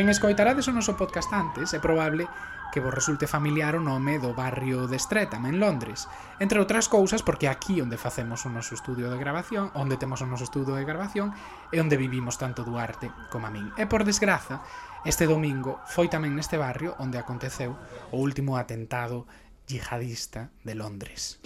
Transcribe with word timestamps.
Quen 0.00 0.08
escoitarades 0.08 0.64
o 0.64 0.72
noso 0.72 0.96
podcast 0.96 1.28
antes 1.36 1.76
é 1.76 1.78
probable 1.78 2.24
que 2.72 2.80
vos 2.80 2.88
resulte 2.88 3.28
familiar 3.28 3.76
o 3.76 3.84
nome 3.84 4.16
do 4.16 4.32
barrio 4.32 4.88
de 4.88 4.96
Streatham, 4.96 5.44
en 5.44 5.60
Londres. 5.60 6.08
Entre 6.40 6.56
outras 6.56 6.88
cousas, 6.88 7.20
porque 7.20 7.52
aquí 7.52 7.84
onde 7.84 8.00
facemos 8.00 8.48
o 8.48 8.48
noso 8.48 8.72
estudio 8.72 9.12
de 9.12 9.20
grabación, 9.20 9.68
onde 9.76 10.00
temos 10.00 10.24
o 10.24 10.30
noso 10.32 10.48
estudio 10.48 10.72
de 10.72 10.88
grabación, 10.88 11.36
é 11.68 11.84
onde 11.84 12.00
vivimos 12.00 12.40
tanto 12.40 12.64
Duarte 12.64 13.12
como 13.28 13.44
a 13.44 13.52
min. 13.52 13.76
E 13.76 13.84
por 13.84 14.08
desgraza, 14.08 14.64
este 15.04 15.28
domingo 15.28 15.84
foi 15.84 16.08
tamén 16.08 16.32
neste 16.32 16.56
barrio 16.56 16.96
onde 16.96 17.20
aconteceu 17.20 17.76
o 18.08 18.24
último 18.24 18.56
atentado 18.56 19.28
yihadista 19.68 20.48
de 20.64 20.80
Londres. 20.80 21.44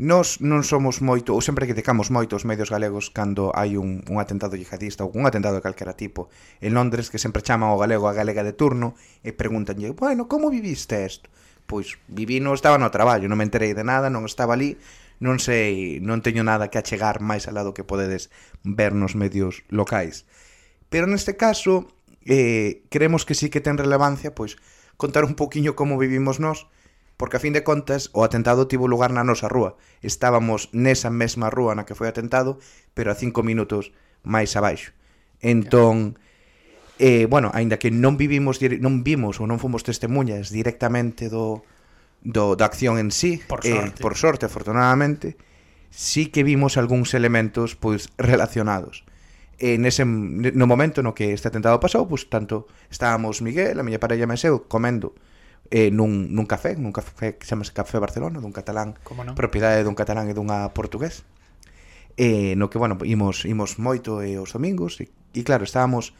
Nos 0.00 0.40
non 0.40 0.64
somos 0.64 1.04
moito, 1.04 1.36
ou 1.36 1.44
sempre 1.44 1.68
criticamos 1.68 2.08
moito 2.08 2.32
os 2.32 2.48
medios 2.48 2.72
galegos 2.72 3.12
cando 3.12 3.52
hai 3.52 3.76
un, 3.76 4.00
un 4.08 4.16
atentado 4.16 4.56
yihadista 4.56 5.04
ou 5.04 5.12
un 5.12 5.28
atentado 5.28 5.60
de 5.60 5.64
calquera 5.64 5.92
tipo 5.92 6.32
en 6.64 6.72
Londres 6.72 7.12
que 7.12 7.20
sempre 7.20 7.44
chaman 7.44 7.68
o 7.68 7.76
galego 7.76 8.08
a 8.08 8.16
galega 8.16 8.40
de 8.40 8.56
turno 8.56 8.96
e 9.20 9.36
preguntanlle, 9.36 9.92
bueno, 9.92 10.32
como 10.32 10.48
viviste 10.48 11.04
isto? 11.04 11.28
Pois 11.68 12.00
viví, 12.08 12.40
non 12.40 12.56
estaba 12.56 12.80
no 12.80 12.88
traballo, 12.88 13.28
non 13.28 13.36
me 13.36 13.44
enterei 13.44 13.76
de 13.76 13.84
nada, 13.84 14.08
non 14.08 14.24
estaba 14.24 14.56
ali, 14.56 14.80
non 15.20 15.36
sei, 15.36 16.00
non 16.00 16.24
teño 16.24 16.40
nada 16.40 16.72
que 16.72 16.80
achegar 16.80 17.20
máis 17.20 17.44
alá 17.44 17.60
do 17.60 17.76
que 17.76 17.84
podedes 17.84 18.32
ver 18.64 18.96
nos 18.96 19.12
medios 19.12 19.60
locais. 19.68 20.24
Pero 20.88 21.04
neste 21.04 21.36
caso, 21.36 21.84
eh, 22.24 22.80
creemos 22.88 23.28
que 23.28 23.36
sí 23.36 23.52
que 23.52 23.60
ten 23.60 23.76
relevancia, 23.76 24.32
pois, 24.32 24.56
contar 24.96 25.28
un 25.28 25.36
poquinho 25.36 25.76
como 25.76 26.00
vivimos 26.00 26.40
nós, 26.40 26.64
porque 27.16 27.36
a 27.36 27.42
fin 27.42 27.52
de 27.52 27.62
contas 27.62 28.10
o 28.12 28.24
atentado 28.24 28.66
tivo 28.66 28.88
lugar 28.88 29.12
na 29.12 29.22
nosa 29.22 29.46
rúa. 29.46 29.76
Estábamos 30.02 30.72
nesa 30.74 31.12
mesma 31.12 31.50
rúa 31.52 31.76
na 31.76 31.86
que 31.86 31.94
foi 31.94 32.10
atentado, 32.10 32.58
pero 32.96 33.12
a 33.12 33.18
cinco 33.18 33.46
minutos 33.46 33.94
máis 34.24 34.54
abaixo. 34.58 34.96
Entón, 35.42 36.18
eh, 36.98 37.26
bueno, 37.26 37.50
aínda 37.54 37.78
que 37.78 37.90
non 37.90 38.18
vivimos 38.18 38.58
non 38.82 39.02
vimos 39.02 39.38
ou 39.38 39.46
non 39.46 39.62
fomos 39.62 39.86
testemunhas 39.86 40.50
directamente 40.50 41.30
do, 41.30 41.62
do 42.22 42.54
da 42.58 42.66
acción 42.66 42.98
en 42.98 43.10
sí, 43.10 43.42
por 43.46 43.62
eh, 43.66 43.74
sorte, 43.74 43.98
eh, 43.98 44.02
por 44.02 44.14
sorte 44.18 44.44
afortunadamente, 44.46 45.34
sí 45.90 46.30
que 46.30 46.42
vimos 46.42 46.78
algúns 46.78 47.14
elementos 47.14 47.74
pois 47.74 48.10
relacionados 48.18 49.04
e 49.62 49.78
nese, 49.78 50.02
no 50.02 50.66
momento 50.66 51.06
no 51.06 51.14
que 51.14 51.30
este 51.30 51.46
atentado 51.46 51.78
pasou, 51.78 52.10
pois 52.10 52.26
tanto 52.26 52.66
estábamos 52.90 53.46
Miguel, 53.46 53.78
a 53.78 53.86
miña 53.86 54.02
parella 54.02 54.26
e 54.26 54.46
eu 54.50 54.66
comendo 54.66 55.14
eh, 55.72 55.88
nun, 55.88 56.28
nun 56.36 56.44
café, 56.44 56.76
nun 56.76 56.92
café 56.92 57.40
que 57.40 57.48
chamase 57.48 57.72
Café 57.72 57.96
Barcelona, 57.96 58.44
dun 58.44 58.52
catalán, 58.52 59.00
no? 59.00 59.32
propiedade 59.32 59.80
dun 59.80 59.96
catalán 59.96 60.28
e 60.28 60.36
dunha 60.36 60.68
portugués, 60.76 61.24
eh, 62.20 62.52
no 62.60 62.68
que, 62.68 62.76
bueno, 62.76 63.00
imos, 63.08 63.48
imos 63.48 63.80
moito 63.80 64.20
eh, 64.20 64.36
os 64.36 64.52
domingos, 64.52 65.00
e, 65.00 65.08
e 65.32 65.40
claro, 65.40 65.64
estábamos 65.64 66.12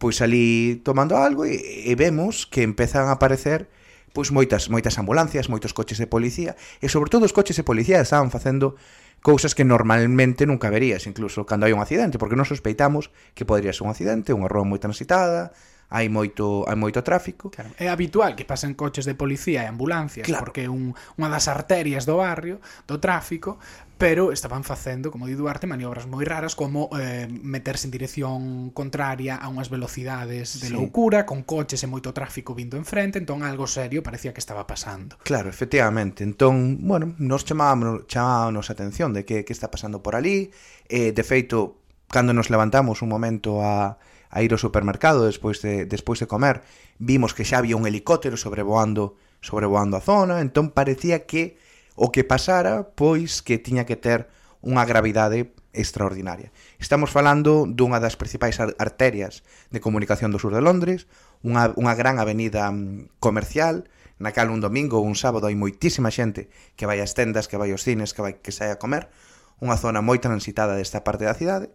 pois 0.00 0.20
ali 0.24 0.80
tomando 0.80 1.16
algo 1.16 1.44
e, 1.44 1.60
e 1.60 1.92
vemos 1.96 2.48
que 2.48 2.64
empezan 2.64 3.12
a 3.12 3.20
aparecer 3.20 3.68
pois 4.16 4.32
moitas 4.32 4.72
moitas 4.72 4.96
ambulancias, 4.96 5.52
moitos 5.52 5.76
coches 5.76 6.00
de 6.00 6.08
policía 6.08 6.56
e 6.80 6.88
sobre 6.88 7.12
todo 7.12 7.28
os 7.28 7.36
coches 7.36 7.56
de 7.56 7.64
policía 7.68 8.00
estaban 8.00 8.32
facendo 8.32 8.80
cousas 9.20 9.52
que 9.52 9.64
normalmente 9.64 10.48
nunca 10.48 10.72
verías, 10.72 11.04
incluso 11.04 11.44
cando 11.44 11.68
hai 11.68 11.76
un 11.76 11.84
accidente, 11.84 12.16
porque 12.16 12.36
non 12.36 12.48
sospeitamos 12.48 13.12
que 13.36 13.48
podría 13.48 13.76
ser 13.76 13.84
un 13.84 13.92
accidente, 13.92 14.32
unha 14.32 14.48
rúa 14.48 14.64
moi 14.64 14.80
transitada, 14.80 15.52
hai 15.88 16.10
moito 16.10 16.66
hai 16.66 16.74
moito 16.74 17.02
tráfico. 17.02 17.50
Claro. 17.50 17.70
É 17.78 17.86
habitual 17.86 18.34
que 18.34 18.44
pasen 18.44 18.74
coches 18.74 19.06
de 19.06 19.14
policía 19.14 19.62
e 19.62 19.70
ambulancias 19.70 20.26
claro. 20.26 20.42
porque 20.42 20.66
un 20.66 20.94
unha 21.14 21.28
das 21.30 21.46
arterias 21.46 22.04
do 22.04 22.18
barrio, 22.18 22.58
do 22.90 22.98
tráfico, 22.98 23.58
pero 23.98 24.32
estaban 24.32 24.64
facendo, 24.64 25.10
como 25.10 25.26
di 25.26 25.34
Duarte, 25.34 25.66
maniobras 25.66 26.04
moi 26.04 26.26
raras 26.26 26.52
como 26.52 26.92
eh, 26.98 27.30
meterse 27.30 27.88
en 27.88 27.92
dirección 27.94 28.70
contraria 28.76 29.40
a 29.40 29.48
unhas 29.48 29.72
velocidades 29.72 30.60
de 30.60 30.68
sí. 30.68 30.74
loucura, 30.74 31.24
con 31.24 31.46
coches 31.48 31.80
e 31.80 31.88
moito 31.88 32.12
tráfico 32.12 32.52
vindo 32.52 32.76
enfrente, 32.76 33.16
entón 33.16 33.40
algo 33.40 33.64
serio 33.64 34.02
parecía 34.02 34.36
que 34.36 34.42
estaba 34.42 34.66
pasando. 34.68 35.16
Claro, 35.24 35.48
efectivamente. 35.48 36.26
Entón, 36.26 36.82
bueno, 36.84 37.16
nos 37.16 37.48
chamábamos, 37.48 38.04
chamábamos 38.10 38.68
a 38.68 38.72
atención 38.74 39.16
de 39.16 39.24
que, 39.24 39.46
que 39.46 39.54
está 39.54 39.70
pasando 39.70 40.02
por 40.02 40.12
ali, 40.12 40.52
eh, 40.90 41.16
de 41.16 41.24
feito, 41.24 41.80
cando 42.12 42.36
nos 42.36 42.50
levantamos 42.50 43.00
un 43.00 43.08
momento 43.08 43.64
a, 43.64 43.96
a 44.30 44.42
ir 44.42 44.52
ao 44.52 44.60
supermercado 44.60 45.24
despois 45.24 45.62
de, 45.62 45.86
despois 45.86 46.18
de 46.18 46.26
comer, 46.26 46.62
vimos 46.98 47.32
que 47.32 47.44
xa 47.44 47.62
había 47.62 47.78
un 47.78 47.86
helicóptero 47.86 48.36
sobrevoando, 48.36 49.16
sobrevoando 49.40 49.96
a 49.96 50.04
zona, 50.04 50.42
entón 50.42 50.70
parecía 50.70 51.26
que 51.26 51.56
o 51.96 52.12
que 52.12 52.24
pasara, 52.24 52.92
pois 52.92 53.40
que 53.40 53.56
tiña 53.56 53.88
que 53.88 53.96
ter 53.96 54.28
unha 54.60 54.84
gravidade 54.84 55.54
extraordinaria. 55.76 56.50
Estamos 56.80 57.12
falando 57.12 57.68
dunha 57.68 58.00
das 58.00 58.16
principais 58.16 58.58
arterias 58.58 59.44
de 59.70 59.80
comunicación 59.80 60.32
do 60.32 60.40
sur 60.40 60.52
de 60.52 60.64
Londres, 60.64 61.06
unha, 61.44 61.72
unha 61.76 61.94
gran 61.94 62.18
avenida 62.18 62.68
mm, 62.72 63.20
comercial, 63.20 63.86
na 64.16 64.32
cal 64.32 64.48
un 64.48 64.64
domingo 64.64 64.96
ou 64.96 65.04
un 65.04 65.14
sábado 65.14 65.46
hai 65.46 65.56
moitísima 65.56 66.08
xente 66.08 66.48
que 66.74 66.88
vai 66.88 67.04
ás 67.04 67.12
tendas, 67.12 67.46
que 67.46 67.60
vai 67.60 67.68
aos 67.70 67.84
cines, 67.84 68.16
que 68.16 68.24
vai 68.24 68.40
que 68.40 68.52
sai 68.52 68.72
a 68.72 68.80
comer, 68.80 69.12
unha 69.60 69.76
zona 69.76 70.00
moi 70.00 70.16
transitada 70.20 70.76
desta 70.76 71.04
parte 71.04 71.28
da 71.28 71.36
cidade, 71.36 71.68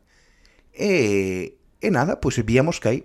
e 0.74 1.61
E 1.82 1.90
nada, 1.90 2.22
pois 2.22 2.38
víamos 2.46 2.80
que 2.80 2.90
aí 2.90 3.00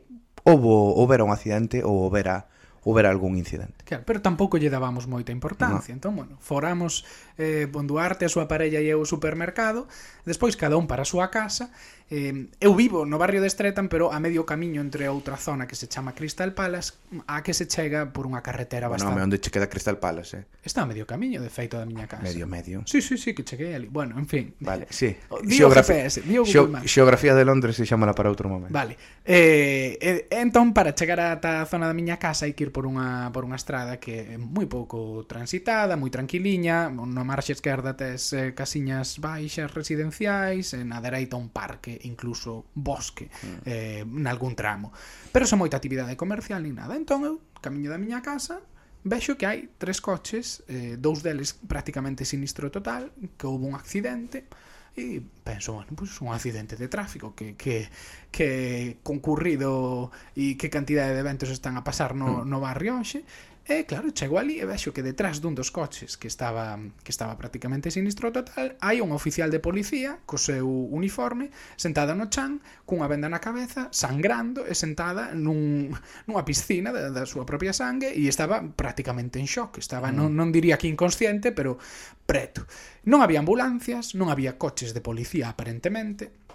houbo, 0.44 0.94
houbera 0.94 1.24
un 1.24 1.32
accidente 1.32 1.82
ou 1.82 2.06
houbera, 2.06 2.46
houbera 2.84 3.08
algún 3.10 3.40
incidente. 3.40 3.75
Claro, 3.86 4.02
pero 4.02 4.18
tampouco 4.18 4.58
lle 4.58 4.66
dábamos 4.66 5.06
moita 5.06 5.30
importancia. 5.30 5.94
No. 5.94 5.98
Entón, 6.02 6.12
bueno, 6.18 6.34
foramos 6.42 7.06
eh, 7.38 7.70
Bon 7.70 7.86
Duarte, 7.86 8.26
a 8.26 8.30
súa 8.30 8.50
parella 8.50 8.82
e 8.82 8.90
eu 8.90 8.98
ao 8.98 9.06
supermercado, 9.06 9.86
despois 10.26 10.58
cada 10.58 10.74
un 10.74 10.90
para 10.90 11.06
a 11.06 11.08
súa 11.08 11.30
casa. 11.30 11.70
Eh, 12.10 12.50
eu 12.58 12.74
vivo 12.74 13.06
no 13.06 13.18
barrio 13.18 13.38
de 13.42 13.46
Estretan, 13.46 13.86
pero 13.86 14.10
a 14.10 14.18
medio 14.18 14.42
camiño 14.46 14.82
entre 14.82 15.06
outra 15.06 15.38
zona 15.38 15.70
que 15.70 15.78
se 15.78 15.86
chama 15.86 16.18
Crystal 16.18 16.50
Palace, 16.50 16.98
a 17.30 17.46
que 17.46 17.54
se 17.54 17.66
chega 17.70 18.10
por 18.10 18.26
unha 18.26 18.42
carretera 18.42 18.90
bastante... 18.90 19.22
Bueno, 19.22 19.30
onde 19.30 19.38
che 19.38 19.50
queda 19.54 19.70
Crystal 19.70 19.98
Palace, 19.98 20.42
eh? 20.42 20.62
Está 20.62 20.82
a 20.82 20.86
medio 20.86 21.06
camiño, 21.06 21.38
de 21.38 21.50
feito, 21.50 21.78
da 21.78 21.86
miña 21.86 22.10
casa. 22.10 22.26
Medio, 22.26 22.46
medio. 22.46 22.82
Sí, 22.86 23.02
sí, 23.02 23.18
sí, 23.18 23.34
que 23.34 23.42
cheguei 23.42 23.74
ali. 23.74 23.86
Bueno, 23.86 24.18
en 24.18 24.26
fin. 24.26 24.54
Vale, 24.58 24.86
sí. 24.90 25.14
Dio 25.46 25.66
o 25.66 25.70
GPS, 25.70 26.22
dio 26.22 26.42
Google 26.42 26.78
Maps. 26.78 26.90
Xeografía 26.90 27.34
de 27.34 27.42
Londres 27.42 27.74
se 27.74 27.86
chamala 27.86 28.14
para 28.14 28.30
outro 28.30 28.46
momento. 28.50 28.74
Vale. 28.74 28.94
Eh, 29.26 29.98
eh, 29.98 30.26
entón, 30.30 30.70
para 30.70 30.94
chegar 30.94 31.18
ata 31.18 31.62
a 31.62 31.66
zona 31.66 31.90
da 31.90 31.94
miña 31.94 32.22
casa 32.22 32.46
hai 32.46 32.54
que 32.54 32.66
ir 32.66 32.72
por 32.72 32.86
unha, 32.86 33.34
por 33.34 33.42
unha 33.42 33.58
estrada 33.58 33.75
estrada 33.76 34.00
que 34.00 34.32
é 34.32 34.38
moi 34.40 34.64
pouco 34.64 35.28
transitada, 35.28 36.00
moi 36.00 36.08
tranquiliña, 36.08 36.88
na 36.88 37.24
marxe 37.28 37.52
esquerda 37.52 37.92
tes 37.92 38.32
eh, 38.32 38.56
casiñas 38.56 39.20
baixas 39.20 39.68
residenciais, 39.68 40.72
eh, 40.72 40.80
e 40.80 40.84
na 40.88 41.04
dereita 41.04 41.36
un 41.36 41.52
parque, 41.52 41.92
incluso 42.08 42.72
bosque, 42.72 43.28
mm. 43.28 43.60
eh, 43.68 44.02
nalgún 44.08 44.56
tramo. 44.56 44.96
Pero 45.28 45.44
son 45.44 45.60
moita 45.60 45.76
actividade 45.76 46.16
comercial 46.16 46.64
ni 46.64 46.72
nada. 46.72 46.96
Entón 46.96 47.28
eu, 47.28 47.36
camiño 47.60 47.92
da 47.92 48.00
miña 48.00 48.24
casa, 48.24 48.64
vexo 49.04 49.36
que 49.36 49.44
hai 49.44 49.68
tres 49.76 50.00
coches, 50.00 50.64
eh, 50.72 50.96
dous 50.96 51.20
deles 51.20 51.52
prácticamente 51.52 52.24
sinistro 52.24 52.72
total, 52.72 53.12
que 53.36 53.44
houve 53.44 53.68
un 53.68 53.76
accidente, 53.76 54.48
e 54.96 55.20
penso, 55.44 55.76
bueno, 55.76 55.92
pois 55.92 56.08
pues 56.08 56.24
un 56.24 56.32
accidente 56.32 56.74
de 56.74 56.88
tráfico 56.88 57.36
que, 57.36 57.54
que, 57.54 57.92
que 58.32 58.96
concurrido 59.04 60.08
e 60.32 60.56
que 60.56 60.72
cantidade 60.72 61.12
de 61.12 61.20
eventos 61.20 61.52
están 61.52 61.76
a 61.76 61.84
pasar 61.84 62.16
no, 62.16 62.40
mm. 62.42 62.48
no 62.48 62.58
barrio 62.64 62.96
hoxe 62.96 63.28
E 63.66 63.82
claro, 63.82 64.14
chego 64.14 64.38
ali 64.38 64.62
e 64.62 64.64
vexo 64.64 64.94
que 64.94 65.02
detrás 65.02 65.42
dun 65.42 65.58
dos 65.58 65.74
coches 65.74 66.14
que 66.14 66.30
estaba 66.30 66.78
que 67.02 67.10
estaba 67.10 67.34
prácticamente 67.34 67.90
sinistro 67.90 68.30
total, 68.30 68.78
hai 68.78 69.02
un 69.02 69.10
oficial 69.10 69.50
de 69.50 69.58
policía 69.58 70.22
co 70.22 70.38
seu 70.38 70.70
uniforme 70.94 71.50
sentada 71.74 72.14
no 72.14 72.30
chan, 72.30 72.62
cunha 72.86 73.10
venda 73.10 73.26
na 73.26 73.42
cabeza, 73.42 73.90
sangrando 73.90 74.62
e 74.62 74.78
sentada 74.78 75.34
nun, 75.34 75.90
nunha 76.30 76.46
piscina 76.46 76.94
da, 76.94 77.10
da 77.10 77.26
súa 77.26 77.42
propia 77.42 77.74
sangue 77.74 78.14
e 78.14 78.30
estaba 78.30 78.62
prácticamente 78.62 79.42
en 79.42 79.50
shock, 79.50 79.82
estaba 79.82 80.14
mm. 80.14 80.14
non, 80.14 80.30
non 80.38 80.54
diría 80.54 80.78
que 80.78 80.86
inconsciente, 80.86 81.50
pero 81.50 81.74
preto. 82.22 82.70
Non 83.02 83.18
había 83.18 83.42
ambulancias, 83.42 84.14
non 84.14 84.30
había 84.30 84.62
coches 84.62 84.94
de 84.94 85.02
policía 85.02 85.50
aparentemente 85.50 86.45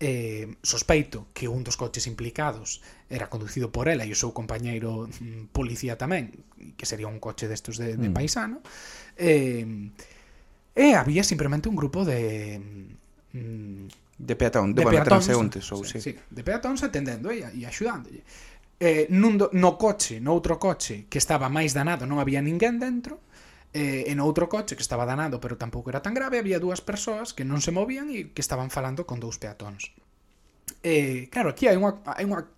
eh, 0.00 0.46
sospeito 0.62 1.26
que 1.34 1.48
un 1.48 1.66
dos 1.66 1.76
coches 1.76 2.06
implicados 2.06 2.80
era 3.10 3.28
conducido 3.28 3.72
por 3.72 3.90
ela 3.90 4.06
e 4.06 4.14
o 4.14 4.18
seu 4.18 4.30
compañeiro 4.30 5.10
mm, 5.10 5.50
policía 5.50 5.98
tamén, 5.98 6.30
que 6.78 6.86
sería 6.86 7.10
un 7.10 7.18
coche 7.18 7.50
destos 7.50 7.76
de, 7.76 7.98
de 7.98 8.08
mm. 8.08 8.14
paisano, 8.14 8.62
eh, 9.18 9.66
e 10.78 10.86
había 10.94 11.26
simplemente 11.26 11.66
un 11.66 11.74
grupo 11.74 12.06
de... 12.06 12.62
Mm, 13.34 13.90
de 14.18 14.34
peatón, 14.34 14.74
de, 14.74 14.82
de 14.82 14.84
bueno, 14.84 14.98
peatóns, 14.98 15.30
transeúntes 15.30 15.64
ou 15.70 15.86
sí, 15.86 16.02
sí. 16.02 16.10
sí, 16.10 16.12
de 16.18 16.42
peatóns 16.42 16.82
atendendo 16.82 17.30
e, 17.30 17.42
e 17.42 17.62
axudándolle. 17.62 18.26
Eh, 18.78 19.10
nun 19.10 19.38
do, 19.38 19.50
no 19.54 19.78
coche, 19.78 20.18
no 20.22 20.34
outro 20.34 20.58
coche 20.58 21.06
que 21.10 21.18
estaba 21.18 21.50
máis 21.50 21.74
danado, 21.74 22.06
non 22.06 22.18
había 22.18 22.42
ninguén 22.42 22.78
dentro, 22.82 23.22
Eh, 23.76 24.08
e 24.08 24.12
no 24.16 24.24
outro 24.24 24.48
coche 24.48 24.80
que 24.80 24.84
estaba 24.84 25.04
danado, 25.04 25.44
pero 25.44 25.60
tampouco 25.60 25.92
era 25.92 26.00
tan 26.00 26.16
grave, 26.16 26.40
había 26.40 26.56
dúas 26.56 26.80
persoas 26.80 27.36
que 27.36 27.44
non 27.44 27.60
se 27.60 27.68
movían 27.68 28.08
e 28.08 28.32
que 28.32 28.40
estaban 28.40 28.72
falando 28.72 29.04
con 29.04 29.20
dous 29.20 29.36
peatóns. 29.36 29.92
Eh, 30.80 31.28
claro, 31.28 31.52
aquí 31.52 31.68
hai 31.68 31.76
unha, 31.76 32.00
hai 32.16 32.24
unha 32.24 32.48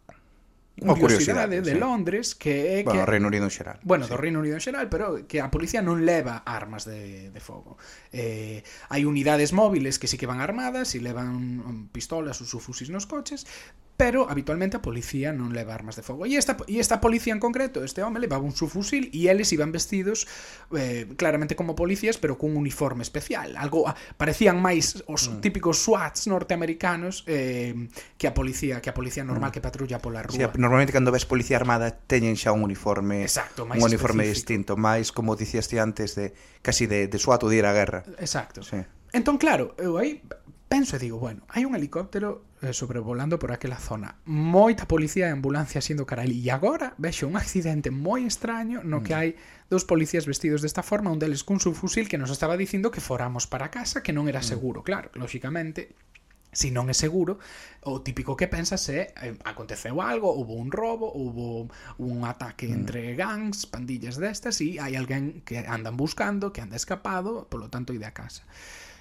unha 0.80 0.96
curiosidade, 0.96 1.60
curiosidade 1.60 1.66
de 1.66 1.74
sí. 1.76 1.78
Londres 1.78 2.26
que 2.34 2.80
é 2.80 2.82
bueno, 2.82 2.84
que... 2.84 2.96
Bueno, 2.96 3.06
Reino 3.06 3.28
Unido 3.28 3.44
en 3.44 3.50
xeral. 3.52 3.78
Bueno, 3.82 4.04
sí. 4.04 4.10
do 4.10 4.16
Reino 4.16 4.38
Unido 4.40 4.56
en 4.56 4.64
xeral, 4.64 4.88
pero 4.88 5.28
que 5.28 5.40
a 5.40 5.52
policía 5.52 5.84
non 5.84 6.08
leva 6.08 6.40
armas 6.48 6.88
de, 6.88 7.28
de 7.28 7.40
fogo. 7.40 7.76
Eh, 8.14 8.64
hai 8.88 9.04
unidades 9.04 9.52
móviles 9.52 10.00
que 10.00 10.08
sí 10.08 10.16
que 10.16 10.24
van 10.24 10.40
armadas 10.40 10.96
e 10.96 11.04
levan 11.04 11.60
mm, 11.60 11.92
pistolas 11.92 12.40
ou 12.40 12.60
fusis 12.62 12.88
nos 12.88 13.04
coches, 13.04 13.44
pero 14.00 14.30
habitualmente 14.30 14.78
a 14.78 14.80
policía 14.80 15.28
non 15.28 15.52
leva 15.52 15.76
armas 15.76 15.92
de 15.92 16.00
fogo. 16.00 16.24
E 16.24 16.32
esta, 16.40 16.56
e 16.64 16.80
esta 16.80 17.04
policía 17.04 17.36
en 17.36 17.40
concreto, 17.44 17.84
este 17.84 18.00
home, 18.00 18.16
levaba 18.16 18.40
un 18.40 18.56
subfusil 18.56 19.12
e 19.12 19.28
eles 19.28 19.52
iban 19.52 19.76
vestidos 19.76 20.24
eh, 20.72 21.04
claramente 21.20 21.52
como 21.52 21.76
policías, 21.76 22.16
pero 22.16 22.40
cun 22.40 22.56
uniforme 22.56 23.04
especial. 23.04 23.60
Algo 23.60 23.84
ah, 23.84 23.92
parecían 24.16 24.56
máis 24.56 25.04
os 25.04 25.28
mm. 25.28 25.44
típicos 25.44 25.84
SWATs 25.84 26.32
norteamericanos 26.32 27.28
eh, 27.28 27.92
que 28.16 28.24
a 28.24 28.32
policía 28.32 28.80
que 28.80 28.88
a 28.88 28.96
policía 28.96 29.20
normal 29.20 29.52
mm. 29.52 29.54
que 29.54 29.60
patrulla 29.60 30.00
pola 30.00 30.24
rúa. 30.24 30.32
Sí, 30.32 30.48
normalmente 30.56 30.96
cando 30.96 31.12
ves 31.12 31.28
policía 31.28 31.60
armada 31.60 31.92
teñen 31.92 32.40
xa 32.40 32.56
un 32.56 32.64
uniforme 32.64 33.28
Exacto, 33.28 33.68
máis 33.68 33.84
un 33.84 33.92
uniforme 33.92 34.24
específico. 34.24 34.32
distinto, 34.32 34.72
máis 34.80 35.12
como 35.12 35.36
dicías 35.36 35.68
ti 35.68 35.76
antes 35.76 36.16
de 36.16 36.32
casi 36.64 36.88
de, 36.88 37.04
de 37.04 37.18
SWAT 37.20 37.44
ou 37.44 37.52
de 37.52 37.60
ir 37.60 37.68
á 37.68 37.76
guerra. 37.76 38.00
Exacto. 38.16 38.64
Sí. 38.64 38.80
Entón, 39.12 39.36
claro, 39.36 39.76
eu 39.76 40.00
aí 40.00 40.24
penso 40.72 40.96
e 40.96 41.02
digo, 41.04 41.20
bueno, 41.20 41.44
hai 41.52 41.68
un 41.68 41.76
helicóptero 41.76 42.48
Eh, 42.62 42.74
sobrevolando 42.74 43.38
por 43.38 43.52
aquela 43.52 43.80
zona. 43.80 44.20
Moita 44.26 44.84
policía 44.84 45.28
e 45.28 45.32
ambulancia 45.32 45.80
sendo 45.80 46.04
cara 46.04 46.28
ali. 46.28 46.44
E 46.44 46.52
agora 46.52 46.92
vexo 47.00 47.24
un 47.24 47.40
accidente 47.40 47.88
moi 47.88 48.28
extraño 48.28 48.84
no 48.84 49.00
que 49.00 49.16
mm. 49.16 49.20
hai 49.20 49.28
dous 49.72 49.88
policías 49.88 50.28
vestidos 50.28 50.60
desta 50.60 50.84
forma, 50.84 51.08
un 51.08 51.16
deles 51.16 51.40
cun 51.40 51.56
subfusil 51.56 52.04
que 52.04 52.20
nos 52.20 52.28
estaba 52.28 52.60
dicindo 52.60 52.92
que 52.92 53.00
foramos 53.00 53.48
para 53.48 53.72
casa, 53.72 54.04
que 54.04 54.12
non 54.12 54.28
era 54.28 54.44
mm. 54.44 54.50
seguro. 54.52 54.84
Claro, 54.84 55.08
lóxicamente, 55.16 55.96
se 56.52 56.68
si 56.68 56.74
non 56.74 56.92
é 56.92 56.96
seguro, 56.98 57.40
o 57.88 58.04
típico 58.04 58.36
que 58.36 58.44
pensas 58.44 58.84
é 58.92 59.16
eh, 59.24 59.40
aconteceu 59.48 59.96
algo, 60.04 60.28
houve 60.28 60.52
un 60.52 60.68
robo, 60.68 61.08
houve 61.08 61.64
un 61.96 62.28
ataque 62.28 62.68
mm. 62.68 62.76
entre 62.76 63.00
gangs, 63.16 63.64
pandillas 63.72 64.20
destas 64.20 64.60
e 64.60 64.76
hai 64.76 65.00
alguén 65.00 65.40
que 65.48 65.64
andan 65.64 65.96
buscando, 65.96 66.52
que 66.52 66.60
anda 66.60 66.76
escapado, 66.76 67.48
polo 67.48 67.72
tanto, 67.72 67.96
ide 67.96 68.04
a 68.04 68.12
casa. 68.12 68.44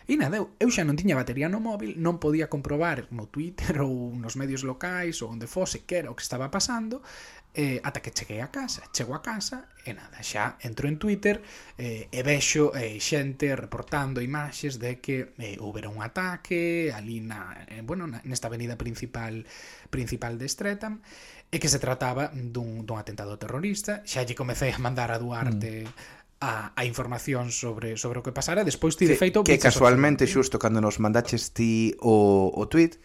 E 0.10 0.18
nada, 0.18 0.42
eu, 0.42 0.50
eu 0.58 0.74
xa 0.74 0.82
non 0.82 0.98
tiña 0.98 1.14
batería 1.14 1.46
no 1.54 1.62
móvil, 1.62 1.94
non 2.02 2.18
podía 2.18 2.50
comprobar 2.50 3.06
no 3.14 3.30
Twitter 3.30 3.78
ou 3.86 4.10
nos 4.18 4.34
medios 4.34 4.66
locais 4.66 5.22
ou 5.22 5.30
onde 5.30 5.46
fose 5.46 5.86
que 5.86 6.02
era 6.02 6.10
o 6.10 6.18
que 6.18 6.26
estaba 6.26 6.50
pasando, 6.50 7.06
eh, 7.54 7.78
ata 7.86 8.02
que 8.02 8.10
cheguei 8.10 8.42
a 8.42 8.50
casa. 8.50 8.90
Chego 8.90 9.14
a 9.14 9.22
casa 9.22 9.70
e 9.86 9.94
nada, 9.94 10.18
xa 10.26 10.58
entro 10.66 10.90
en 10.90 10.98
Twitter 10.98 11.46
eh, 11.78 12.10
e 12.10 12.20
vexo 12.26 12.74
eh, 12.74 12.98
xente 12.98 13.54
reportando 13.54 14.18
imaxes 14.18 14.82
de 14.82 14.98
que 14.98 15.38
eh, 15.38 15.62
houbera 15.62 15.94
un 15.94 16.02
ataque 16.02 16.90
ali 16.90 17.22
na, 17.22 17.70
eh, 17.70 17.86
bueno, 17.86 18.10
na, 18.10 18.18
nesta 18.26 18.50
avenida 18.50 18.82
principal 18.82 19.46
principal 19.94 20.42
de 20.42 20.50
Streatham 20.50 21.06
e 21.54 21.62
que 21.62 21.70
se 21.70 21.78
trataba 21.78 22.34
dun, 22.34 22.82
dun 22.82 22.98
atentado 22.98 23.38
terrorista. 23.38 24.02
Xa 24.10 24.26
lle 24.26 24.34
comecei 24.34 24.74
a 24.74 24.82
mandar 24.82 25.14
a 25.14 25.22
Duarte 25.22 25.86
mm 25.86 26.19
a, 26.40 26.72
a 26.76 26.84
información 26.88 27.52
sobre 27.52 28.00
sobre 28.00 28.20
o 28.20 28.24
que 28.24 28.32
pasara, 28.32 28.64
despois 28.64 28.96
ti 28.96 29.06
de 29.06 29.20
feito 29.20 29.44
que, 29.44 29.60
que 29.60 29.62
casualmente 29.62 30.24
xusto 30.24 30.56
cando 30.56 30.80
nos 30.80 31.00
mandaches 31.04 31.52
ti 31.52 31.96
o, 32.00 32.52
o 32.56 32.64
tweet 32.72 32.96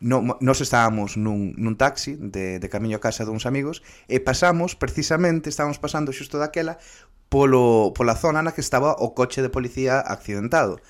no, 0.00 0.36
nos 0.40 0.58
estábamos 0.60 1.14
nun, 1.20 1.54
nun 1.60 1.76
taxi 1.76 2.16
de, 2.18 2.58
de 2.58 2.68
camiño 2.72 2.98
a 2.98 3.04
casa 3.04 3.28
duns 3.28 3.44
amigos 3.44 3.84
e 4.08 4.18
pasamos, 4.18 4.74
precisamente, 4.74 5.52
estábamos 5.52 5.78
pasando 5.78 6.10
xusto 6.10 6.40
daquela 6.40 6.80
polo, 7.28 7.92
pola 7.94 8.16
zona 8.16 8.42
na 8.42 8.56
que 8.56 8.64
estaba 8.64 8.96
o 8.98 9.14
coche 9.14 9.44
de 9.44 9.52
policía 9.52 10.00
accidentado 10.00 10.80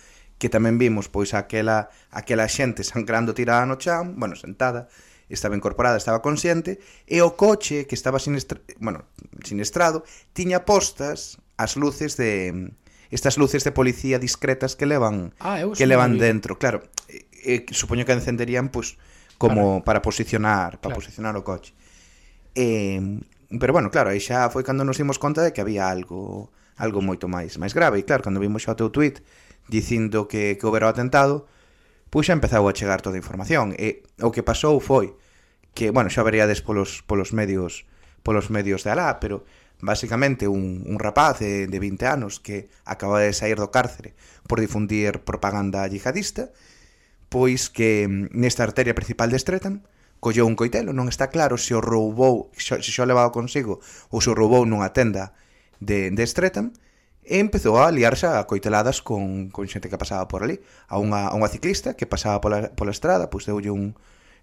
que 0.41 0.49
tamén 0.49 0.81
vimos 0.81 1.12
pois 1.12 1.37
aquela 1.37 1.93
aquela 2.08 2.49
xente 2.49 2.81
sangrando 2.81 3.37
tirada 3.37 3.69
no 3.69 3.76
chan, 3.76 4.17
bueno, 4.17 4.38
sentada, 4.41 4.88
estaba 5.29 5.53
incorporada, 5.53 6.00
estaba 6.00 6.25
consciente, 6.25 6.81
e 7.05 7.20
o 7.20 7.37
coche 7.37 7.85
que 7.85 7.93
estaba 7.93 8.17
sinestra, 8.17 8.56
bueno, 8.81 9.05
sinestrado 9.44 10.03
tiña 10.32 10.64
postas 10.64 11.37
as 11.60 11.76
luces 11.76 12.16
de 12.16 12.72
estas 13.10 13.36
luces 13.36 13.64
de 13.64 13.72
policía 13.72 14.18
discretas 14.18 14.76
que 14.76 14.86
levan 14.86 15.34
ah, 15.40 15.60
que 15.76 15.86
levan 15.86 16.14
vi. 16.14 16.20
dentro, 16.20 16.58
claro. 16.58 16.82
Eh, 17.08 17.26
eh, 17.44 17.66
supoño 17.70 18.06
que 18.06 18.16
encenderían 18.16 18.72
pois 18.72 18.96
pues, 18.96 19.10
como 19.36 19.84
para, 19.84 20.00
para 20.00 20.02
posicionar, 20.02 20.80
para 20.80 20.94
claro. 20.94 20.96
posicionar 20.96 21.34
o 21.36 21.44
coche. 21.44 21.74
Eh, 22.54 23.20
pero 23.58 23.72
bueno, 23.72 23.90
claro, 23.90 24.10
aí 24.10 24.22
xa 24.22 24.48
foi 24.48 24.64
cando 24.64 24.86
nos 24.86 24.96
dimos 24.96 25.20
conta 25.20 25.44
de 25.44 25.52
que 25.52 25.60
había 25.60 25.90
algo 25.90 26.48
algo 26.80 27.04
moito 27.04 27.28
máis 27.28 27.60
máis 27.60 27.76
grave 27.76 28.00
e 28.00 28.06
claro, 28.08 28.24
cando 28.24 28.40
vimos 28.40 28.64
xa 28.64 28.72
o 28.72 28.78
teu 28.78 28.88
tweet 28.88 29.20
dicindo 29.68 30.30
que 30.30 30.56
que 30.56 30.64
houbera 30.64 30.88
o 30.88 30.92
atentado, 30.94 31.50
pois 32.08 32.24
xa 32.30 32.32
empezou 32.32 32.64
a 32.64 32.72
chegar 32.72 33.04
toda 33.04 33.18
a 33.18 33.22
información 33.22 33.74
e 33.76 34.06
o 34.22 34.30
que 34.32 34.46
pasou 34.46 34.78
foi 34.78 35.12
que, 35.74 35.90
bueno, 35.90 36.10
xa 36.10 36.22
veríades 36.22 36.62
polos 36.62 37.02
polos 37.04 37.34
medios 37.34 37.84
polos 38.22 38.50
medios 38.54 38.86
de 38.86 38.90
alá, 38.94 39.18
pero 39.18 39.42
Básicamente 39.82 40.49
un, 40.49 40.85
un 40.87 40.99
rapaz 40.99 41.41
de, 41.41 41.67
de 41.67 41.79
20 41.79 42.06
anos 42.06 42.41
que 42.41 42.69
acaba 42.85 43.21
de 43.21 43.32
sair 43.32 43.56
do 43.56 43.73
cárcere 43.73 44.12
por 44.44 44.61
difundir 44.61 45.25
propaganda 45.25 45.88
yihadista, 45.88 46.53
pois 47.32 47.73
que 47.73 48.05
mm, 48.09 48.37
nesta 48.37 48.65
arteria 48.65 48.94
principal 48.94 49.32
de 49.32 49.41
Streatham 49.41 49.81
colleu 50.21 50.44
un 50.44 50.55
coitelo, 50.55 50.93
non 50.93 51.09
está 51.09 51.32
claro 51.32 51.56
se 51.56 51.73
o 51.73 51.81
roubou, 51.81 52.53
se 52.53 52.77
xo 52.85 53.09
levado 53.09 53.32
consigo 53.32 53.81
ou 54.12 54.21
se 54.21 54.29
o 54.29 54.37
roubou 54.37 54.69
nunha 54.69 54.93
tenda 54.93 55.32
de, 55.81 56.12
de 56.12 56.25
Streatham, 56.29 56.77
e 57.25 57.38
empezou 57.38 57.79
a 57.79 57.88
liarse 57.88 58.27
a 58.27 58.44
coiteladas 58.44 59.00
con, 59.00 59.49
con 59.49 59.65
xente 59.69 59.88
que 59.88 60.00
pasaba 60.00 60.27
por 60.29 60.43
ali. 60.43 60.59
A 60.88 60.99
unha, 60.99 61.31
a 61.31 61.35
unha 61.37 61.49
ciclista 61.49 61.94
que 61.94 62.09
pasaba 62.09 62.43
pola, 62.43 62.75
pola 62.75 62.93
estrada 62.93 63.31
pois 63.31 63.47
deulle 63.47 63.71
un 63.71 63.97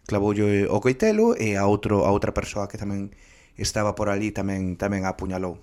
clavoulle 0.08 0.66
o 0.72 0.80
coitelo 0.80 1.36
e 1.36 1.60
a 1.60 1.68
outro 1.68 2.08
a 2.08 2.10
outra 2.16 2.32
persoa 2.32 2.72
que 2.72 2.80
tamén 2.80 3.12
estaba 3.58 3.98
por 3.98 4.08
ali 4.10 4.32
tamén 4.32 4.78
tamén 4.78 5.04
apuñalou. 5.04 5.58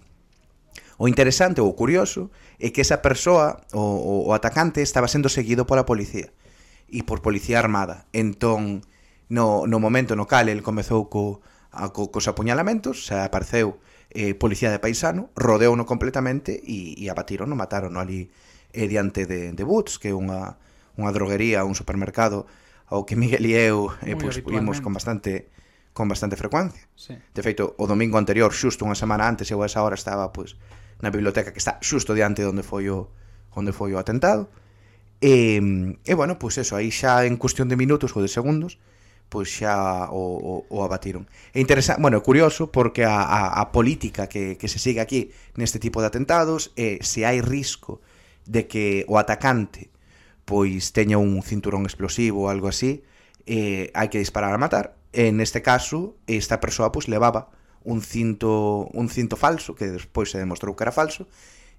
O 0.99 1.11
interesante 1.11 1.58
ou 1.58 1.75
curioso 1.75 2.31
é 2.58 2.70
que 2.70 2.82
esa 2.82 3.02
persoa, 3.02 3.62
o, 3.75 3.82
o, 3.82 4.14
o 4.26 4.31
atacante, 4.35 4.82
estaba 4.82 5.11
sendo 5.11 5.31
seguido 5.31 5.67
pola 5.67 5.87
policía 5.87 6.31
e 6.87 7.02
por 7.02 7.23
policía 7.23 7.58
armada. 7.58 8.06
Entón, 8.14 8.87
no, 9.26 9.67
no 9.67 9.79
momento 9.82 10.14
no 10.14 10.31
cal 10.31 10.46
el 10.46 10.62
comezou 10.62 11.11
co, 11.11 11.43
a, 11.75 11.91
co, 11.91 12.14
cos 12.14 12.31
apuñalamentos, 12.31 13.06
se 13.06 13.19
apareceu 13.19 13.82
eh, 14.14 14.35
policía 14.38 14.70
de 14.70 14.79
paisano, 14.79 15.31
rodeou-no 15.35 15.87
completamente 15.87 16.62
e, 16.62 16.94
e 16.94 17.11
abatiron, 17.11 17.50
no 17.50 17.58
mataron 17.58 17.99
no 17.99 18.00
ali 18.00 18.31
eh, 18.70 18.87
diante 18.87 19.26
de, 19.26 19.50
de 19.50 19.64
Boots, 19.67 19.99
que 19.99 20.11
é 20.11 20.14
unha, 20.14 20.58
unha 20.94 21.11
droguería, 21.11 21.67
un 21.67 21.75
supermercado, 21.75 22.47
ao 22.87 23.02
que 23.02 23.19
Miguel 23.19 23.43
e 23.50 23.58
eu 23.58 23.90
eh, 24.06 24.14
pois, 24.14 24.38
pues, 24.38 24.79
con 24.79 24.94
bastante 24.94 25.50
con 25.94 26.11
bastante 26.11 26.37
frecuencia. 26.37 26.82
Sí. 26.96 27.14
De 27.14 27.43
feito, 27.43 27.75
o 27.79 27.87
domingo 27.87 28.19
anterior, 28.19 28.50
xusto 28.52 28.82
unha 28.85 28.99
semana 28.99 29.31
antes, 29.31 29.49
eu 29.49 29.62
a 29.62 29.70
esa 29.70 29.81
hora 29.81 29.94
estaba 29.94 30.35
pois 30.35 30.58
na 30.99 31.14
biblioteca 31.14 31.55
que 31.55 31.62
está 31.62 31.79
xusto 31.81 32.12
diante 32.12 32.42
de 32.42 32.50
onde 32.50 32.66
foi 32.66 32.90
o 32.90 33.09
onde 33.54 33.71
foi 33.71 33.95
o 33.95 33.99
atentado. 34.02 34.50
E, 35.23 35.62
e 36.02 36.12
bueno, 36.18 36.37
pois 36.37 36.59
eso, 36.59 36.75
aí 36.75 36.90
xa 36.90 37.23
en 37.25 37.38
cuestión 37.38 37.71
de 37.71 37.78
minutos 37.78 38.11
ou 38.18 38.21
de 38.21 38.28
segundos, 38.28 38.83
pois 39.30 39.47
xa 39.47 40.11
o, 40.11 40.35
o, 40.37 40.52
o 40.66 40.83
abatiron. 40.83 41.30
É 41.54 41.62
interesante, 41.62 42.02
bueno, 42.02 42.18
curioso 42.26 42.75
porque 42.75 43.07
a, 43.07 43.23
a, 43.23 43.62
a 43.62 43.71
política 43.71 44.26
que, 44.26 44.59
que 44.59 44.66
se 44.66 44.83
sigue 44.83 44.99
aquí 44.99 45.30
neste 45.54 45.78
tipo 45.78 46.02
de 46.02 46.11
atentados 46.11 46.75
é 46.75 46.99
se 47.07 47.23
hai 47.23 47.38
risco 47.38 48.02
de 48.50 48.66
que 48.66 49.07
o 49.07 49.16
atacante 49.16 49.95
pois 50.45 50.90
teña 50.90 51.16
un 51.23 51.40
cinturón 51.40 51.87
explosivo 51.87 52.45
ou 52.45 52.47
algo 52.50 52.68
así, 52.68 53.07
eh, 53.47 53.88
hai 53.97 54.12
que 54.12 54.21
disparar 54.21 54.52
a 54.52 54.61
matar 54.61 54.99
E 55.14 55.30
neste 55.30 55.62
caso, 55.62 56.18
esta 56.26 56.59
persoa 56.59 56.90
pois 56.90 57.06
levaba 57.06 57.54
un 57.87 58.02
cinto 58.02 58.90
un 58.90 59.06
cinto 59.06 59.38
falso, 59.38 59.78
que 59.78 59.87
despois 59.87 60.35
se 60.35 60.42
demostrou 60.42 60.75
que 60.75 60.83
era 60.83 60.90
falso, 60.90 61.30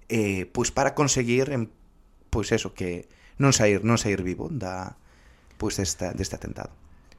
eh, 0.08 0.48
pois 0.48 0.72
para 0.72 0.96
conseguir 0.96 1.52
pois 2.32 2.48
eso 2.48 2.72
que 2.72 3.04
non 3.36 3.52
sair, 3.52 3.84
non 3.84 4.00
sair 4.00 4.24
vivo 4.24 4.48
da 4.48 4.96
pois 5.60 5.76
desta 5.76 6.16
deste 6.16 6.40
atentado. 6.40 6.72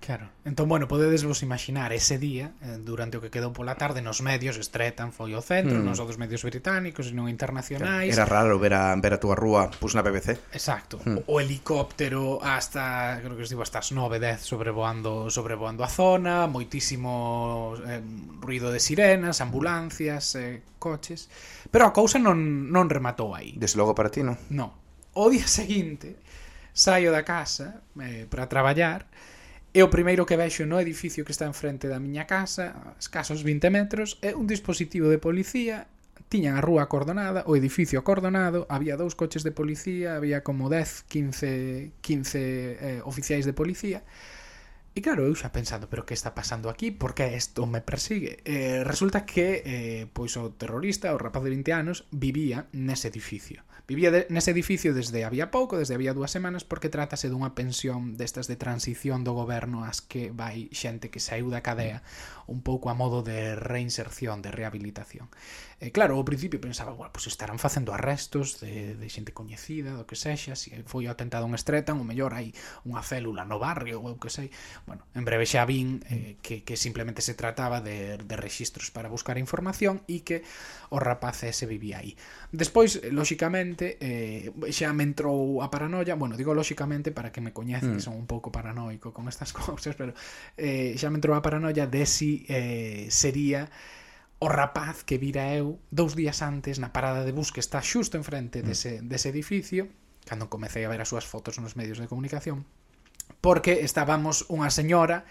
Claro. 0.07 0.29
Entón, 0.45 0.69
bueno, 0.69 0.87
podedes 0.87 1.25
vos 1.25 1.43
imaginar 1.43 1.91
ese 1.91 2.17
día, 2.17 2.53
eh, 2.61 2.79
durante 2.79 3.17
o 3.17 3.21
que 3.21 3.27
quedou 3.27 3.51
pola 3.51 3.75
tarde 3.75 3.99
nos 3.99 4.23
medios, 4.23 4.55
Stretan 4.55 5.11
foi 5.11 5.35
o 5.35 5.43
centro, 5.43 5.75
mm. 5.75 5.83
nos 5.83 5.99
outros 5.99 6.15
medios 6.15 6.47
británicos, 6.47 7.11
e 7.11 7.13
non 7.13 7.27
internacionais. 7.27 8.15
Era 8.15 8.23
raro 8.23 8.55
ver 8.55 8.71
a, 8.71 8.95
ver 8.95 9.11
a 9.11 9.19
túa 9.19 9.35
rúa, 9.35 9.67
pus 9.67 9.99
na 9.99 10.07
BBC. 10.07 10.39
Exacto. 10.55 11.03
Mm. 11.03 11.27
O, 11.27 11.35
o 11.35 11.43
helicóptero 11.43 12.39
hasta, 12.39 13.19
creo 13.19 13.35
que 13.35 13.43
os 13.43 13.51
digo, 13.51 13.59
hasta 13.59 13.83
as 13.83 13.91
9, 13.91 14.15
10 14.15 14.47
sobrevoando, 14.47 15.27
sobrevoando 15.27 15.83
a 15.83 15.91
zona, 15.91 16.47
moitísimo 16.47 17.75
eh, 17.83 17.99
ruido 18.39 18.71
de 18.71 18.79
sirenas, 18.79 19.43
ambulancias, 19.43 20.39
eh, 20.39 20.63
coches. 20.79 21.27
Pero 21.67 21.83
a 21.83 21.91
cousa 21.91 22.15
non, 22.15 22.71
non 22.71 22.87
rematou 22.87 23.35
aí. 23.35 23.59
Desde 23.59 23.75
logo 23.75 23.91
para 23.91 24.07
ti, 24.07 24.23
non? 24.23 24.39
Non. 24.55 24.71
O 25.19 25.27
día 25.27 25.51
seguinte, 25.51 26.15
saio 26.71 27.11
da 27.11 27.27
casa 27.27 27.83
eh, 27.99 28.23
para 28.31 28.47
traballar, 28.47 29.03
E 29.77 29.83
o 29.85 29.93
primeiro 29.93 30.25
que 30.25 30.33
vexo 30.33 30.65
no 30.65 30.81
edificio 30.81 31.21
que 31.21 31.29
está 31.29 31.45
enfrente 31.45 31.85
da 31.85 32.01
miña 32.01 32.25
casa, 32.25 32.73
escasos 32.97 33.45
20 33.45 33.69
metros, 33.69 34.17
é 34.25 34.33
un 34.33 34.49
dispositivo 34.49 35.05
de 35.05 35.21
policía. 35.21 35.85
Tiñan 36.33 36.57
a 36.57 36.65
rúa 36.65 36.81
acordonada, 36.89 37.45
o 37.45 37.53
edificio 37.53 38.01
acordonado, 38.01 38.65
había 38.73 38.97
dous 38.97 39.13
coches 39.13 39.45
de 39.45 39.53
policía, 39.53 40.17
había 40.17 40.41
como 40.41 40.65
10, 40.65 41.05
15, 41.05 41.93
15 42.01 42.41
eh, 42.41 43.01
oficiais 43.05 43.45
de 43.45 43.53
policía, 43.53 44.01
E 44.97 45.01
claro, 45.05 45.29
eu 45.29 45.37
xa 45.37 45.53
pensando, 45.53 45.85
pero 45.85 46.09
que 46.09 46.17
está 46.17 46.33
pasando 46.33 46.73
aquí? 46.73 46.89
Por 46.89 47.13
que 47.13 47.29
isto 47.37 47.69
me 47.69 47.85
persigue? 47.85 48.41
Eh, 48.49 48.81
resulta 48.81 49.29
que 49.29 49.61
eh, 49.61 50.09
pois 50.09 50.33
o 50.41 50.49
terrorista, 50.49 51.13
o 51.13 51.21
rapaz 51.21 51.45
de 51.45 51.53
20 51.53 51.69
anos, 51.69 52.09
vivía 52.09 52.65
nese 52.73 53.13
edificio. 53.13 53.61
Vivía 53.85 54.09
de, 54.09 54.25
nese 54.33 54.57
edificio 54.57 54.97
desde 54.97 55.21
había 55.21 55.53
pouco, 55.53 55.77
desde 55.77 55.93
había 55.93 56.17
dúas 56.17 56.33
semanas, 56.33 56.65
porque 56.65 56.89
trátase 56.89 57.29
dunha 57.29 57.53
pensión 57.53 58.17
destas 58.17 58.49
de 58.49 58.57
transición 58.57 59.21
do 59.21 59.37
goberno 59.37 59.85
ás 59.85 60.01
que 60.01 60.33
vai 60.33 60.65
xente 60.73 61.13
que 61.13 61.21
saiu 61.21 61.53
da 61.53 61.61
cadea 61.61 62.01
un 62.49 62.65
pouco 62.65 62.89
a 62.89 62.97
modo 62.97 63.21
de 63.21 63.53
reinserción, 63.53 64.41
de 64.41 64.49
rehabilitación. 64.49 65.29
E 65.77 65.93
claro, 65.93 66.17
ao 66.17 66.25
principio 66.25 66.57
pensaba, 66.57 66.89
bueno, 66.89 67.13
pois 67.13 67.29
estarán 67.29 67.61
facendo 67.61 67.93
arrestos 67.93 68.57
de, 68.57 68.97
de 68.97 69.07
xente 69.13 69.29
coñecida, 69.29 69.93
do 69.93 70.09
que 70.09 70.17
sexa, 70.17 70.57
se 70.57 70.73
foi 70.89 71.05
atentado 71.05 71.45
en 71.45 71.53
Estretan, 71.53 72.01
o 72.01 72.05
mellor 72.07 72.33
hai 72.33 72.49
unha 72.81 73.05
célula 73.05 73.45
no 73.45 73.61
barrio, 73.61 74.01
ou 74.01 74.17
que 74.17 74.33
sei. 74.33 74.49
Bueno, 74.89 75.05
en 75.13 75.21
breve 75.21 75.45
xa 75.45 75.69
vin 75.69 76.01
eh, 76.09 76.41
que, 76.41 76.65
que 76.65 76.73
simplemente 76.73 77.21
se 77.21 77.37
trataba 77.37 77.77
de, 77.77 78.17
de 78.17 78.35
registros 78.41 78.89
para 78.89 79.05
buscar 79.05 79.37
información 79.37 80.01
e 80.09 80.25
que 80.25 80.41
o 80.89 80.97
rapaz 80.97 81.45
ese 81.45 81.69
vivía 81.69 82.01
aí. 82.01 82.17
Despois, 82.49 82.97
eh, 82.97 83.13
lóxicamente, 83.13 84.01
eh, 84.01 84.49
xa 84.73 84.89
me 84.97 85.05
entrou 85.05 85.61
a 85.61 85.69
paranoia, 85.69 86.17
bueno, 86.17 86.33
digo 86.41 86.57
lóxicamente 86.57 87.13
para 87.13 87.29
que 87.29 87.37
me 87.37 87.53
coñece, 87.53 88.01
mm. 88.01 88.01
son 88.01 88.17
un 88.17 88.25
pouco 88.25 88.49
paranoico 88.49 89.13
con 89.13 89.29
estas 89.29 89.53
cousas, 89.61 89.93
pero 89.93 90.17
eh, 90.57 90.97
xa 90.97 91.13
me 91.13 91.21
entrou 91.21 91.37
a 91.37 91.45
paranoia 91.45 91.85
de 91.85 92.01
si 92.09 92.49
eh, 92.49 93.05
sería 93.13 93.69
o 94.39 94.47
rapaz 94.47 95.01
que 95.03 95.17
vira 95.17 95.49
eu 95.53 95.81
dous 95.89 96.13
días 96.13 96.45
antes 96.45 96.77
na 96.77 96.93
parada 96.93 97.25
de 97.25 97.33
bus 97.33 97.49
que 97.49 97.63
está 97.63 97.81
xusto 97.81 98.17
enfrente 98.17 98.61
dese, 98.61 99.01
mm. 99.01 99.09
dese 99.09 99.33
edificio 99.33 99.89
cando 100.29 100.51
comecei 100.51 100.85
a 100.85 100.91
ver 100.91 101.01
as 101.01 101.09
súas 101.09 101.25
fotos 101.25 101.57
nos 101.57 101.73
medios 101.73 101.97
de 101.97 102.05
comunicación 102.05 102.65
porque 103.41 103.81
estábamos 103.81 104.45
unha 104.53 104.69
señora 104.69 105.25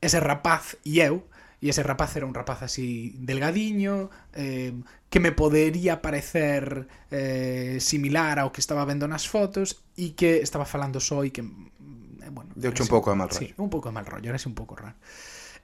ese 0.00 0.18
rapaz 0.18 0.80
e 0.82 1.04
eu 1.04 1.28
e 1.62 1.70
ese 1.70 1.86
rapaz 1.86 2.18
era 2.18 2.26
un 2.26 2.34
rapaz 2.34 2.66
así 2.66 3.14
delgadiño 3.22 4.10
eh, 4.34 4.74
que 5.06 5.20
me 5.20 5.30
podería 5.30 6.02
parecer 6.02 6.88
eh, 7.12 7.78
similar 7.78 8.42
ao 8.42 8.50
que 8.50 8.58
estaba 8.58 8.82
vendo 8.82 9.06
nas 9.06 9.30
fotos 9.30 9.84
e 9.94 10.18
que 10.18 10.42
estaba 10.42 10.66
falando 10.66 10.98
só 10.98 11.22
e 11.22 11.30
que 11.30 11.46
mm, 11.46 12.26
eh, 12.26 12.32
bueno, 12.34 12.50
deuche 12.58 12.82
un 12.82 12.90
pouco 12.90 13.14
de 13.14 13.20
mal 13.20 13.30
rollo. 13.30 13.38
sí, 13.38 13.54
un 13.60 13.70
pouco 13.70 13.92
de 13.92 13.94
mal 13.94 14.08
rollo, 14.08 14.26
era 14.26 14.42
así 14.42 14.50
un 14.50 14.58
pouco 14.58 14.74
raro. 14.74 14.98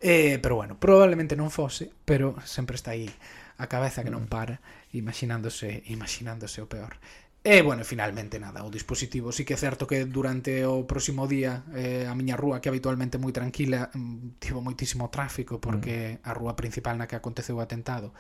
Eh, 0.01 0.39
pero 0.41 0.55
bueno, 0.55 0.79
probablemente 0.79 1.35
non 1.35 1.51
fose, 1.51 1.91
pero 2.07 2.39
sempre 2.47 2.79
está 2.79 2.95
aí 2.95 3.11
a 3.59 3.67
cabeza 3.67 4.07
que 4.07 4.15
non 4.15 4.27
mm. 4.27 4.33
para, 4.33 4.63
imaginándose, 4.95 5.83
imaginándose 5.91 6.63
o 6.63 6.71
peor. 6.71 7.03
E, 7.43 7.63
bueno, 7.63 7.83
finalmente, 7.83 8.39
nada, 8.39 8.63
o 8.63 8.71
dispositivo 8.71 9.31
sí 9.33 9.47
que 9.47 9.55
é 9.55 9.61
certo 9.61 9.87
que 9.87 10.07
durante 10.07 10.67
o 10.67 10.87
próximo 10.87 11.27
día 11.27 11.65
eh, 11.75 12.07
a 12.07 12.15
miña 12.15 12.39
rúa, 12.39 12.61
que 12.63 12.71
habitualmente 12.71 13.19
moi 13.19 13.35
tranquila, 13.35 13.91
mm, 13.95 14.43
tivo 14.43 14.63
moitísimo 14.63 15.11
tráfico 15.11 15.59
porque 15.59 16.19
mm. 16.19 16.29
a 16.29 16.33
rúa 16.35 16.55
principal 16.55 16.99
na 16.99 17.11
que 17.11 17.19
aconteceu 17.19 17.59
o 17.59 17.65
atentado 17.65 18.15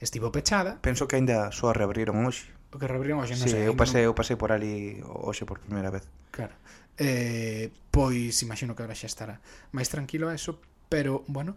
estivo 0.00 0.32
pechada. 0.32 0.80
Penso 0.80 1.04
que 1.04 1.16
aínda 1.20 1.52
só 1.52 1.72
reabriron 1.76 2.24
hoxe. 2.24 2.48
O 2.72 2.80
que 2.80 2.88
reabriron 2.88 3.20
hoxe, 3.20 3.36
non 3.36 3.44
sí, 3.44 3.52
sei. 3.52 3.68
Eu 3.68 3.76
pasei, 3.76 4.08
eu 4.08 4.16
pasei 4.16 4.36
por 4.36 4.52
ali 4.52 5.00
hoxe 5.04 5.44
por 5.44 5.60
primeira 5.60 5.92
vez. 5.92 6.08
Claro. 6.32 6.56
Eh, 7.00 7.72
pois 7.92 8.40
imagino 8.44 8.76
que 8.76 8.84
agora 8.84 8.96
xa 8.96 9.08
estará 9.08 9.40
máis 9.72 9.88
tranquilo 9.88 10.28
a 10.28 10.36
eso, 10.36 10.60
pero 10.90 11.24
bueno, 11.30 11.56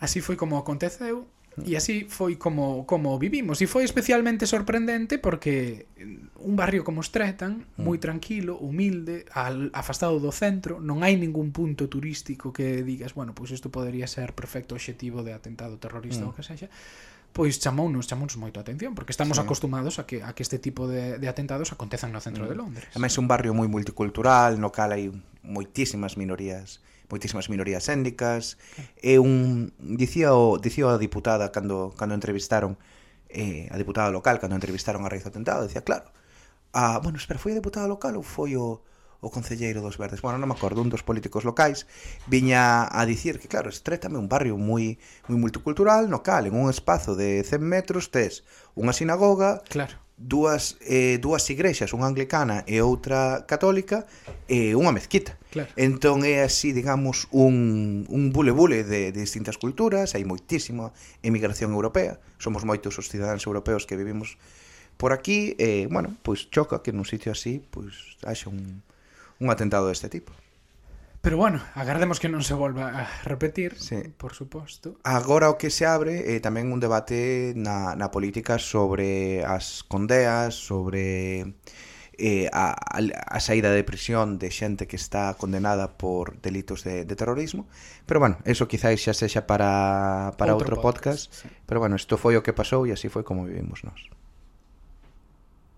así 0.00 0.24
foi 0.24 0.34
como 0.34 0.58
aconteceu 0.58 1.28
mm. 1.28 1.70
E 1.70 1.78
así 1.78 2.10
foi 2.10 2.34
como 2.34 2.82
como 2.82 3.14
vivimos 3.14 3.62
e 3.62 3.70
foi 3.70 3.86
especialmente 3.86 4.42
sorprendente 4.50 5.22
porque 5.22 5.86
un 6.42 6.58
barrio 6.58 6.82
como 6.82 6.98
Stretan, 7.06 7.62
mm. 7.62 7.84
moi 7.84 8.02
tranquilo, 8.02 8.58
humilde, 8.58 9.22
al, 9.30 9.70
afastado 9.70 10.18
do 10.18 10.34
centro, 10.34 10.82
non 10.82 11.06
hai 11.06 11.14
ningún 11.14 11.54
punto 11.54 11.86
turístico 11.86 12.50
que 12.50 12.82
digas, 12.82 13.14
bueno, 13.14 13.38
pois 13.38 13.54
isto 13.54 13.70
podería 13.70 14.10
ser 14.10 14.34
perfecto 14.34 14.74
obxectivo 14.74 15.22
de 15.22 15.30
atentado 15.30 15.78
terrorista 15.78 16.26
mm. 16.26 16.28
ou 16.28 16.34
que 16.34 16.42
sexa 16.42 16.66
pois 17.34 17.58
chamounos, 17.58 18.06
chamounos 18.06 18.38
moito 18.38 18.58
a 18.58 18.62
atención, 18.62 18.94
porque 18.94 19.10
estamos 19.10 19.38
sí. 19.38 19.42
acostumados 19.42 19.98
a 19.98 20.06
que 20.06 20.22
a 20.22 20.38
que 20.38 20.46
este 20.46 20.62
tipo 20.62 20.86
de, 20.86 21.18
de 21.18 21.26
atentados 21.26 21.74
acontezan 21.74 22.14
no 22.14 22.22
centro 22.22 22.46
mm. 22.46 22.48
de 22.48 22.54
Londres. 22.54 22.88
Ademais 22.94 23.14
é 23.14 23.20
un 23.20 23.26
barrio 23.26 23.50
moi 23.54 23.66
multicultural, 23.66 24.58
no 24.58 24.70
cal 24.70 24.94
hai 24.94 25.10
moitísimas 25.42 26.14
minorías 26.14 26.78
moitísimas 27.10 27.48
minorías 27.48 27.88
étnicas 27.88 28.56
e 29.00 29.18
un 29.20 29.72
dicía 29.78 30.34
o 30.34 30.58
dicía 30.58 30.90
a 30.92 30.98
diputada 30.98 31.52
cando 31.52 31.92
cando 31.96 32.14
entrevistaron 32.14 32.76
eh, 33.28 33.68
a 33.70 33.76
diputada 33.76 34.10
local 34.10 34.40
cando 34.40 34.56
entrevistaron 34.56 35.04
a 35.04 35.08
Reiz 35.08 35.26
Atentado, 35.26 35.66
dicía, 35.66 35.82
claro. 35.82 36.12
Ah, 36.74 36.98
bueno, 37.02 37.18
espera, 37.18 37.38
foi 37.38 37.52
a 37.52 37.60
diputada 37.60 37.86
local 37.86 38.16
ou 38.18 38.24
foi 38.26 38.56
o 38.58 38.82
o 39.24 39.30
concelleiro 39.30 39.80
dos 39.80 39.96
Verdes. 39.96 40.20
Bueno, 40.20 40.36
non 40.36 40.52
me 40.52 40.56
acordo, 40.56 40.84
un 40.84 40.92
dos 40.92 41.00
políticos 41.00 41.48
locais 41.48 41.88
viña 42.28 42.84
a 42.84 43.08
dicir 43.08 43.40
que, 43.40 43.48
claro, 43.48 43.72
estrétame 43.72 44.20
un 44.20 44.28
barrio 44.28 44.60
moi 44.60 45.00
moi 45.26 45.40
multicultural, 45.40 46.12
no 46.12 46.20
cal, 46.20 46.44
en 46.44 46.52
un 46.52 46.68
espazo 46.68 47.16
de 47.16 47.40
100 47.40 47.64
metros 47.64 48.12
tes 48.12 48.44
unha 48.76 48.92
sinagoga, 48.92 49.64
claro 49.64 50.03
dúas 50.16 50.78
eh, 50.80 51.18
dúas 51.18 51.42
igrexas, 51.50 51.90
unha 51.90 52.06
anglicana 52.06 52.62
e 52.70 52.78
outra 52.78 53.42
católica 53.50 54.06
e 54.46 54.78
unha 54.78 54.94
mezquita. 54.94 55.34
Claro. 55.50 55.70
Entón 55.74 56.22
é 56.22 56.46
así, 56.46 56.70
digamos, 56.70 57.26
un, 57.34 58.06
un 58.06 58.30
bule 58.30 58.54
bule 58.54 58.86
de, 58.86 59.10
de 59.10 59.20
distintas 59.20 59.58
culturas, 59.58 60.14
hai 60.14 60.22
moitísima 60.22 60.94
emigración 61.26 61.74
europea, 61.74 62.22
somos 62.38 62.62
moitos 62.62 62.94
os 62.98 63.10
cidadáns 63.10 63.42
europeos 63.46 63.86
que 63.90 63.98
vivimos 63.98 64.38
por 64.94 65.10
aquí, 65.10 65.58
e, 65.58 65.90
bueno, 65.90 66.14
pois 66.22 66.46
choca 66.46 66.78
que 66.78 66.94
nun 66.94 67.06
sitio 67.06 67.34
así, 67.34 67.58
pois 67.58 68.14
haxa 68.22 68.46
un, 68.46 68.86
un 69.42 69.46
atentado 69.50 69.90
deste 69.90 70.06
tipo. 70.06 70.30
Pero 71.24 71.38
bueno, 71.38 71.62
agardemos 71.72 72.20
que 72.20 72.28
non 72.28 72.44
se 72.44 72.52
volva 72.52 72.92
a 72.92 73.08
repetir, 73.24 73.80
sí. 73.80 74.12
por 74.20 74.36
suposto. 74.36 75.00
Agora 75.08 75.48
o 75.48 75.56
que 75.56 75.72
se 75.72 75.88
abre 75.88 76.36
eh, 76.36 76.44
tamén 76.44 76.68
un 76.68 76.84
debate 76.84 77.56
na, 77.56 77.96
na 77.96 78.12
política 78.12 78.60
sobre 78.60 79.40
as 79.40 79.80
condeas, 79.88 80.52
sobre 80.52 81.56
eh, 82.20 82.52
a, 82.52 82.76
a, 82.76 83.00
a 83.00 83.38
saída 83.40 83.72
de 83.72 83.88
prisión 83.88 84.36
de 84.36 84.52
xente 84.52 84.84
que 84.84 85.00
está 85.00 85.32
condenada 85.40 85.96
por 85.96 86.36
delitos 86.44 86.84
de, 86.84 87.08
de 87.08 87.16
terrorismo. 87.16 87.72
Pero 88.04 88.20
bueno, 88.20 88.36
eso 88.44 88.68
quizáis 88.68 89.00
xa 89.00 89.16
sexa 89.16 89.48
para, 89.48 90.36
para 90.36 90.52
outro, 90.52 90.76
outro 90.76 90.84
podcast. 90.84 91.32
podcast 91.32 91.48
sí. 91.48 91.64
Pero 91.64 91.80
bueno, 91.80 91.96
isto 91.96 92.20
foi 92.20 92.36
o 92.36 92.44
que 92.44 92.52
pasou 92.52 92.84
e 92.84 92.92
así 92.92 93.08
foi 93.08 93.24
como 93.24 93.48
vivimos 93.48 93.80
nós. 93.80 94.12